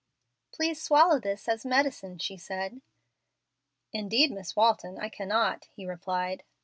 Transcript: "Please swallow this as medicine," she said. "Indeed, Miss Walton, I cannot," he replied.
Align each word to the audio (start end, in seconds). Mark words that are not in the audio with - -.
"Please 0.51 0.81
swallow 0.81 1.19
this 1.19 1.47
as 1.47 1.63
medicine," 1.63 2.17
she 2.17 2.35
said. 2.35 2.81
"Indeed, 3.93 4.31
Miss 4.31 4.55
Walton, 4.55 4.97
I 4.97 5.09
cannot," 5.09 5.65
he 5.75 5.85
replied. 5.85 6.41